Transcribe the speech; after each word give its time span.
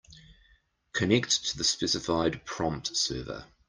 Connect 0.93 1.45
to 1.45 1.57
the 1.59 1.63
specified 1.63 2.43
prompt 2.43 2.97
server. 2.97 3.45